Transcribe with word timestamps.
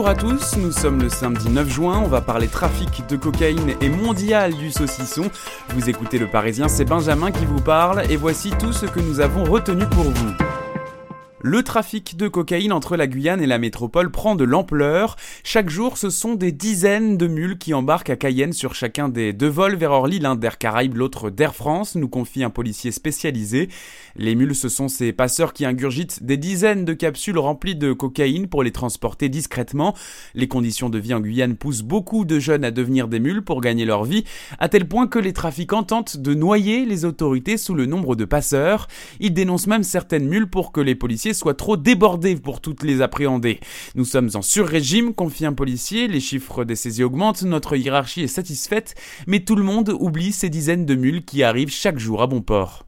Bonjour 0.00 0.12
à 0.12 0.14
tous, 0.14 0.56
nous 0.56 0.72
sommes 0.72 1.02
le 1.02 1.10
samedi 1.10 1.50
9 1.50 1.68
juin, 1.68 2.00
on 2.02 2.08
va 2.08 2.22
parler 2.22 2.48
trafic 2.48 3.06
de 3.06 3.16
cocaïne 3.16 3.74
et 3.82 3.90
mondial 3.90 4.54
du 4.54 4.70
saucisson. 4.70 5.30
Vous 5.74 5.90
écoutez 5.90 6.16
le 6.16 6.26
Parisien, 6.26 6.68
c'est 6.68 6.86
Benjamin 6.86 7.30
qui 7.30 7.44
vous 7.44 7.60
parle 7.60 8.10
et 8.10 8.16
voici 8.16 8.48
tout 8.58 8.72
ce 8.72 8.86
que 8.86 8.98
nous 8.98 9.20
avons 9.20 9.44
retenu 9.44 9.84
pour 9.84 10.04
vous. 10.04 10.59
Le 11.42 11.62
trafic 11.62 12.18
de 12.18 12.28
cocaïne 12.28 12.70
entre 12.70 12.98
la 12.98 13.06
Guyane 13.06 13.40
et 13.40 13.46
la 13.46 13.56
métropole 13.56 14.10
prend 14.10 14.36
de 14.36 14.44
l'ampleur. 14.44 15.16
Chaque 15.42 15.70
jour, 15.70 15.96
ce 15.96 16.10
sont 16.10 16.34
des 16.34 16.52
dizaines 16.52 17.16
de 17.16 17.26
mules 17.28 17.56
qui 17.56 17.72
embarquent 17.72 18.10
à 18.10 18.16
Cayenne 18.16 18.52
sur 18.52 18.74
chacun 18.74 19.08
des 19.08 19.32
deux 19.32 19.48
vols 19.48 19.76
vers 19.76 19.92
Orly, 19.92 20.18
l'un 20.18 20.36
d'Air 20.36 20.58
Caraïbes, 20.58 20.98
l'autre 20.98 21.30
d'Air 21.30 21.54
France, 21.54 21.94
nous 21.94 22.08
confie 22.08 22.44
un 22.44 22.50
policier 22.50 22.92
spécialisé. 22.92 23.70
Les 24.16 24.34
mules, 24.34 24.54
ce 24.54 24.68
sont 24.68 24.88
ces 24.88 25.14
passeurs 25.14 25.54
qui 25.54 25.64
ingurgitent 25.64 26.22
des 26.22 26.36
dizaines 26.36 26.84
de 26.84 26.92
capsules 26.92 27.38
remplies 27.38 27.74
de 27.76 27.94
cocaïne 27.94 28.46
pour 28.46 28.62
les 28.62 28.72
transporter 28.72 29.30
discrètement. 29.30 29.96
Les 30.34 30.46
conditions 30.46 30.90
de 30.90 30.98
vie 30.98 31.14
en 31.14 31.20
Guyane 31.20 31.56
poussent 31.56 31.80
beaucoup 31.80 32.26
de 32.26 32.38
jeunes 32.38 32.64
à 32.66 32.70
devenir 32.70 33.08
des 33.08 33.18
mules 33.18 33.42
pour 33.42 33.62
gagner 33.62 33.86
leur 33.86 34.04
vie, 34.04 34.24
à 34.58 34.68
tel 34.68 34.86
point 34.86 35.06
que 35.06 35.18
les 35.18 35.32
trafiquants 35.32 35.84
tentent 35.84 36.18
de 36.18 36.34
noyer 36.34 36.84
les 36.84 37.06
autorités 37.06 37.56
sous 37.56 37.74
le 37.74 37.86
nombre 37.86 38.14
de 38.14 38.26
passeurs. 38.26 38.88
Ils 39.20 39.32
dénoncent 39.32 39.68
même 39.68 39.84
certaines 39.84 40.28
mules 40.28 40.50
pour 40.50 40.70
que 40.70 40.82
les 40.82 40.94
policiers 40.94 41.29
soit 41.34 41.54
trop 41.54 41.76
débordé 41.76 42.36
pour 42.36 42.60
toutes 42.60 42.82
les 42.82 43.02
appréhender. 43.02 43.60
Nous 43.94 44.04
sommes 44.04 44.30
en 44.34 44.42
sur-régime, 44.42 45.14
confie 45.14 45.46
un 45.46 45.52
policier, 45.52 46.08
les 46.08 46.20
chiffres 46.20 46.64
des 46.64 46.76
saisies 46.76 47.04
augmentent, 47.04 47.42
notre 47.42 47.76
hiérarchie 47.76 48.22
est 48.22 48.26
satisfaite, 48.26 48.94
mais 49.26 49.40
tout 49.40 49.56
le 49.56 49.62
monde 49.62 49.94
oublie 49.98 50.32
ces 50.32 50.48
dizaines 50.48 50.86
de 50.86 50.94
mules 50.94 51.24
qui 51.24 51.42
arrivent 51.42 51.70
chaque 51.72 51.98
jour 51.98 52.22
à 52.22 52.26
bon 52.26 52.42
port. 52.42 52.84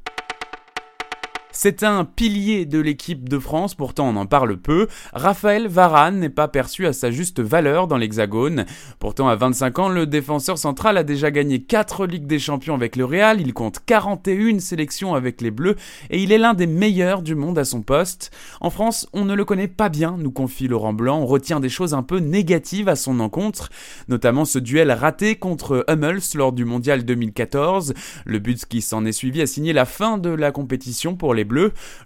C'est 1.64 1.84
un 1.84 2.04
pilier 2.04 2.66
de 2.66 2.80
l'équipe 2.80 3.28
de 3.28 3.38
France, 3.38 3.76
pourtant 3.76 4.08
on 4.08 4.16
en 4.16 4.26
parle 4.26 4.56
peu. 4.56 4.88
Raphaël 5.12 5.68
Varane 5.68 6.18
n'est 6.18 6.28
pas 6.28 6.48
perçu 6.48 6.88
à 6.88 6.92
sa 6.92 7.12
juste 7.12 7.38
valeur 7.38 7.86
dans 7.86 7.98
l'Hexagone. 7.98 8.66
Pourtant 8.98 9.28
à 9.28 9.36
25 9.36 9.78
ans, 9.78 9.88
le 9.88 10.08
défenseur 10.08 10.58
central 10.58 10.96
a 10.96 11.04
déjà 11.04 11.30
gagné 11.30 11.62
4 11.62 12.04
Ligues 12.06 12.26
des 12.26 12.40
Champions 12.40 12.74
avec 12.74 12.96
le 12.96 13.04
Real, 13.04 13.40
il 13.40 13.54
compte 13.54 13.78
41 13.86 14.58
sélections 14.58 15.14
avec 15.14 15.40
les 15.40 15.52
Bleus 15.52 15.76
et 16.10 16.20
il 16.20 16.32
est 16.32 16.38
l'un 16.38 16.54
des 16.54 16.66
meilleurs 16.66 17.22
du 17.22 17.36
monde 17.36 17.60
à 17.60 17.64
son 17.64 17.82
poste. 17.82 18.32
En 18.60 18.70
France, 18.70 19.08
on 19.12 19.24
ne 19.24 19.34
le 19.36 19.44
connaît 19.44 19.68
pas 19.68 19.88
bien, 19.88 20.16
nous 20.18 20.32
confie 20.32 20.66
Laurent 20.66 20.92
Blanc, 20.92 21.20
on 21.20 21.26
retient 21.26 21.60
des 21.60 21.68
choses 21.68 21.94
un 21.94 22.02
peu 22.02 22.18
négatives 22.18 22.88
à 22.88 22.96
son 22.96 23.20
encontre, 23.20 23.68
notamment 24.08 24.46
ce 24.46 24.58
duel 24.58 24.90
raté 24.90 25.36
contre 25.36 25.84
Hummels 25.86 26.34
lors 26.34 26.50
du 26.50 26.64
Mondial 26.64 27.04
2014. 27.04 27.94
Le 28.24 28.38
but 28.40 28.66
qui 28.66 28.82
s'en 28.82 29.04
est 29.04 29.12
suivi 29.12 29.40
a 29.40 29.46
signé 29.46 29.72
la 29.72 29.84
fin 29.84 30.18
de 30.18 30.30
la 30.30 30.50
compétition 30.50 31.14
pour 31.14 31.34
les 31.34 31.44
Bleus. 31.44 31.51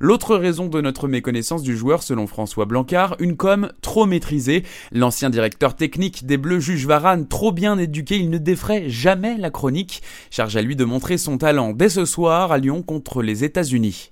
L'autre 0.01 0.37
raison 0.37 0.67
de 0.67 0.81
notre 0.81 1.09
méconnaissance 1.09 1.63
du 1.63 1.77
joueur, 1.77 2.03
selon 2.03 2.27
François 2.27 2.65
Blancard, 2.65 3.17
une 3.19 3.37
com 3.37 3.71
trop 3.83 4.07
maîtrisée. 4.07 4.65
L'ancien 4.93 5.31
directeur 5.31 5.75
technique 5.75 6.27
des 6.27 6.37
Bleus 6.37 6.61
juge 6.61 6.87
Varane 6.87 7.29
trop 7.29 7.53
bien 7.53 7.79
éduqué, 7.79 8.17
il 8.17 8.31
ne 8.31 8.39
défrait 8.39 8.89
jamais 8.89 9.37
la 9.39 9.51
chronique. 9.51 10.03
Charge 10.31 10.57
à 10.57 10.63
lui 10.63 10.77
de 10.77 10.85
montrer 10.85 11.19
son 11.19 11.39
talent 11.39 11.73
dès 11.73 11.89
ce 11.89 12.05
soir 12.05 12.53
à 12.53 12.59
Lyon 12.59 12.83
contre 12.83 13.23
les 13.23 13.45
États-Unis. 13.45 14.09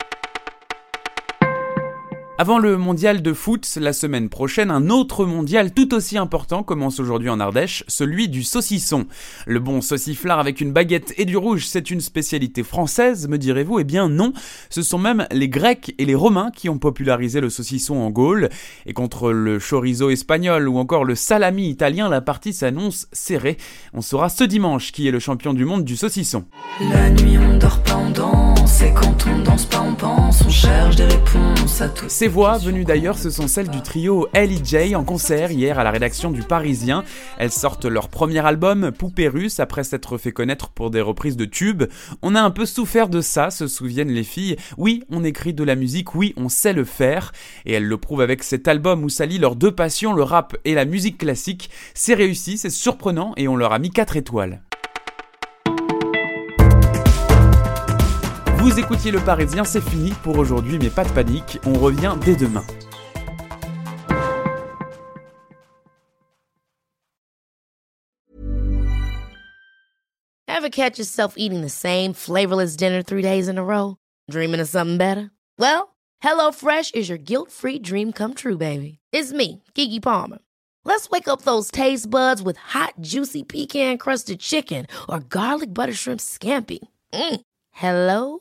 Avant 2.37 2.59
le 2.59 2.77
mondial 2.77 3.23
de 3.23 3.33
foot, 3.33 3.65
la 3.81 3.93
semaine 3.93 4.29
prochaine, 4.29 4.73
un 4.73 4.91
autre 4.91 5.25
mondial 5.25 5.73
tout 5.73 5.95
aussi 5.95 6.19
important 6.19 6.65
commence 6.65 6.99
aujourd'hui 6.99 7.31
en 7.31 7.39
Ardèche, 7.39 7.85
celui 7.87 8.29
du 8.29 8.43
saucisson. 8.43 9.07
Le 9.47 9.61
bon 9.61 9.81
sauciflard 9.81 10.41
avec 10.41 10.61
une 10.61 10.73
baguette 10.73 11.15
et 11.17 11.27
du 11.27 11.37
rouge, 11.37 11.65
c'est 11.65 11.93
une 11.93 12.01
spécialité 12.01 12.65
française, 12.65 13.29
me 13.29 13.39
direz-vous? 13.39 13.79
Eh 13.79 13.85
bien 13.85 14.09
non, 14.09 14.33
ce 14.69 14.83
sont 14.83 14.99
même 14.99 15.29
les 15.31 15.49
Grecs 15.49 15.95
et 15.97 16.05
les 16.05 16.17
Romains 16.17 16.51
qui 16.51 16.69
ont 16.69 16.79
popularisé 16.79 17.41
le 17.41 17.51
saucisson 17.51 17.95
en 17.99 18.11
Gaule. 18.11 18.49
Et 18.85 18.95
contre 18.95 19.31
le 19.31 19.61
chorizo 19.61 20.11
espagnol 20.11 20.69
ou 20.69 20.79
encore 20.79 21.05
le 21.05 21.15
salami 21.15 21.69
italien, 21.69 22.09
la 22.09 22.21
partie 22.21 22.53
s'annonce 22.53 23.07
serrée. 23.13 23.59
On 23.93 24.01
saura 24.01 24.29
ce 24.29 24.43
dimanche 24.43 24.91
qui 24.91 25.07
est 25.07 25.13
le 25.13 25.21
champion 25.21 25.55
du 25.55 25.65
monde 25.65 25.85
du 25.85 25.97
saucisson. 25.97 26.47
La 26.81 27.11
nuit 27.11 27.39
on 27.39 27.59
dort 27.59 27.79
danse, 28.13 28.83
et 28.83 28.93
quand 28.93 29.24
des 31.07 31.15
réponses 31.15 31.81
à 31.81 31.89
tout. 31.89 32.07
Ces 32.09 32.29
voix, 32.29 32.59
venues 32.59 32.85
d'ailleurs, 32.85 33.19
ce 33.19 33.31
sont 33.31 33.49
celles 33.49 33.69
du 33.69 33.83
trio 33.83 34.29
L.E.J. 34.33 34.95
en 34.95 35.05
concert 35.05 35.51
hier 35.51 35.79
à 35.79 35.85
la 35.85 35.91
rédaction 35.91 36.31
du 36.31 36.43
Parisien. 36.43 37.05
Elles 37.39 37.51
sortent 37.51 37.85
leur 37.85 38.09
premier 38.09 38.45
album, 38.45 38.93
Poupée 38.93 39.29
russe, 39.29 39.61
après 39.61 39.85
s'être 39.85 40.19
fait 40.19 40.33
connaître 40.33 40.71
pour 40.71 40.91
des 40.91 41.01
reprises 41.01 41.37
de 41.37 41.45
tubes. 41.45 41.85
On 42.23 42.35
a 42.35 42.41
un 42.41 42.51
peu 42.51 42.67
souffert 42.67 43.09
de 43.09 43.21
ça, 43.21 43.51
se 43.51 43.67
souviennent 43.67 44.13
les 44.13 44.25
filles. 44.25 44.57
Oui, 44.77 45.05
on 45.11 45.25
écrit 45.25 45.55
de 45.55 45.65
la 45.65 45.77
musique, 45.77 46.15
oui, 46.15 46.35
on 46.37 46.49
sait 46.49 46.73
le 46.73 46.85
faire. 46.85 47.33
Et 47.67 47.73
elles 47.73 47.87
le 47.87 47.97
prouvent 47.97 48.21
avec 48.21 48.43
cet 48.43 48.69
album 48.69 49.05
où 49.05 49.09
s'allient 49.09 49.39
leurs 49.39 49.57
deux 49.57 49.73
passions, 49.73 50.13
le 50.13 50.23
rap 50.23 50.57
et 50.65 50.75
la 50.75 50.85
musique 50.85 51.19
classique. 51.19 51.71
C'est 51.95 52.15
réussi, 52.15 52.59
c'est 52.59 52.71
surprenant 52.71 53.33
et 53.37 53.49
on 53.49 53.57
leur 53.57 53.73
a 53.73 53.79
mis 53.79 53.91
4 53.91 54.17
étoiles. 54.17 54.63
Vous 58.65 58.81
écoutiez 58.81 59.11
Le 59.11 59.21
Parisien, 59.21 59.63
c'est 59.65 59.83
fini 59.83 60.15
pour 60.23 60.39
aujourd'hui, 60.39 60.79
mais 60.79 60.89
pas 60.89 61.05
de 61.05 61.13
panique, 61.13 61.59
on 61.67 61.75
revient 61.75 62.17
dès 62.25 62.35
demain. 62.35 62.65
Ever 70.49 70.71
catch 70.71 70.99
yourself 70.99 71.35
eating 71.37 71.61
the 71.61 71.69
same 71.69 72.15
flavorless 72.15 72.75
dinner 72.75 73.03
three 73.03 73.21
days 73.21 73.49
in 73.49 73.59
a 73.59 73.63
row? 73.63 73.99
Dreaming 74.31 74.61
of 74.61 74.69
something 74.69 74.97
better? 74.97 75.31
Well, 75.59 75.95
HelloFresh 76.25 76.95
is 76.95 77.11
your 77.11 77.19
guilt-free 77.19 77.81
dream 77.81 78.13
come 78.13 78.33
true, 78.33 78.57
baby. 78.57 78.99
It's 79.13 79.31
me, 79.31 79.63
Kiki 79.75 80.01
Palmer. 80.01 80.39
Let's 80.87 81.11
wake 81.11 81.29
up 81.29 81.43
those 81.43 81.71
taste 81.71 82.09
buds 82.09 82.41
with 82.41 82.57
hot, 82.57 82.95
juicy 83.03 83.43
pecan-crusted 83.43 84.41
chicken 84.41 84.87
or 85.07 85.21
garlic 85.21 85.75
butter 85.75 85.93
shrimp 85.93 86.21
scampi. 86.21 86.79
Mm. 87.13 87.41
Hello? 87.73 88.41